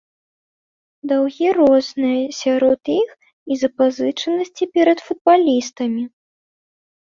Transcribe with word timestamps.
Даўгі 1.11 1.47
розныя, 1.57 2.23
сярод 2.39 2.81
іх 3.01 3.09
і 3.19 3.53
запазычанасці 3.67 4.63
перад 4.79 4.97
футбалістамі. 5.11 6.03